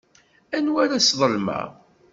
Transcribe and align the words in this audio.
Anwa 0.55 0.79
ara 0.83 0.97
sḍelmeɣ? 1.07 1.67